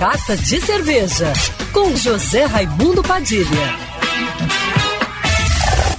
[0.00, 1.30] Carta de Cerveja,
[1.74, 3.44] com José Raimundo Padilha.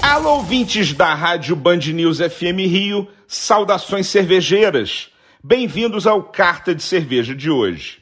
[0.01, 5.11] Alô, ouvintes da Rádio Band News FM Rio, saudações cervejeiras.
[5.43, 7.99] Bem-vindos ao Carta de Cerveja de hoje.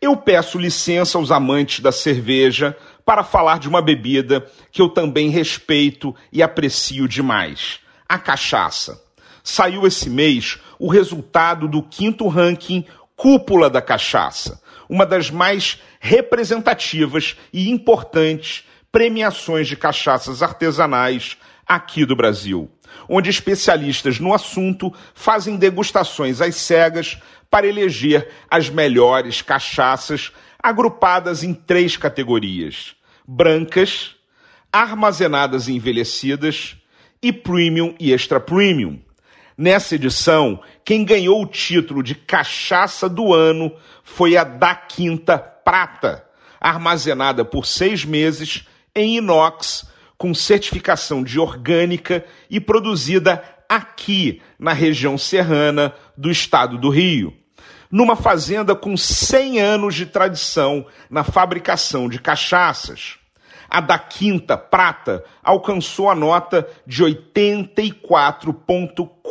[0.00, 2.74] Eu peço licença aos amantes da cerveja
[3.04, 9.04] para falar de uma bebida que eu também respeito e aprecio demais: a cachaça.
[9.44, 12.86] Saiu esse mês o resultado do quinto ranking
[13.16, 22.14] Cúpula da Cachaça, uma das mais representativas e importantes premiações de cachaças artesanais aqui do
[22.14, 22.70] Brasil,
[23.08, 27.18] onde especialistas no assunto fazem degustações às cegas
[27.50, 32.94] para eleger as melhores cachaças agrupadas em três categorias:
[33.26, 34.14] brancas,
[34.72, 36.76] armazenadas e envelhecidas
[37.22, 39.00] e premium e extra premium.
[39.58, 43.72] Nessa edição, quem ganhou o título de cachaça do ano
[44.04, 46.24] foi a da Quinta Prata,
[46.60, 55.16] armazenada por seis meses em inox, com certificação de orgânica e produzida aqui na região
[55.16, 57.32] serrana do estado do Rio
[57.90, 63.16] numa fazenda com 100 anos de tradição na fabricação de cachaças.
[63.68, 67.02] A da Quinta Prata alcançou a nota de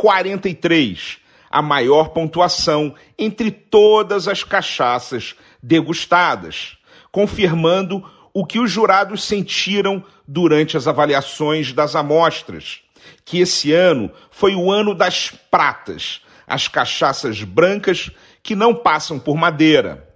[0.06, 1.17] 84,43,
[1.50, 6.78] a maior pontuação entre todas as cachaças degustadas,
[7.11, 12.81] confirmando o que os jurados sentiram durante as avaliações das amostras,
[13.23, 18.11] que esse ano foi o ano das pratas, as cachaças brancas
[18.44, 20.08] que não passam por madeira.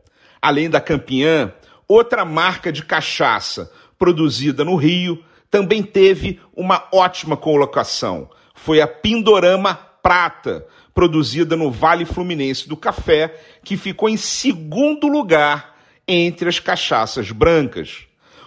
[0.41, 1.53] Além da Campiã,
[1.87, 8.29] outra marca de cachaça produzida no Rio também teve uma ótima colocação.
[8.63, 15.77] Foi a Pindorama Prata, produzida no Vale Fluminense do Café, que ficou em segundo lugar
[16.07, 18.05] entre as cachaças brancas.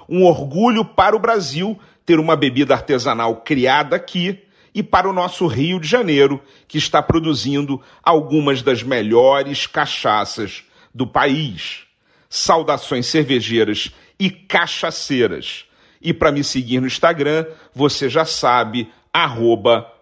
[0.09, 4.43] Um orgulho para o Brasil ter uma bebida artesanal criada aqui
[4.75, 10.63] e para o nosso Rio de Janeiro, que está produzindo algumas das melhores cachaças
[10.95, 11.85] do país.
[12.29, 15.65] Saudações cervejeiras e cachaceiras.
[16.01, 19.91] E para me seguir no Instagram, você já sabe, arroba